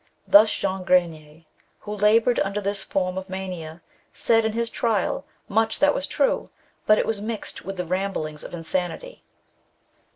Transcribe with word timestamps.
Thus 0.27 0.51
Jean 0.51 0.83
Grenier, 0.83 1.45
who 1.81 1.93
laboured 1.95 2.39
under 2.39 2.59
this 2.59 2.83
&rm 2.91 3.19
of 3.19 3.29
mania, 3.29 3.83
said 4.11 4.45
in 4.45 4.53
his 4.53 4.71
trial 4.71 5.25
much 5.47 5.77
that 5.77 5.93
was 5.93 6.07
true, 6.07 6.49
but 6.87 6.97
it 6.97 7.05
was 7.05 7.21
mixed 7.21 7.65
with 7.65 7.77
the 7.77 7.85
ramblings 7.85 8.43
of 8.43 8.51
insanity. 8.55 9.21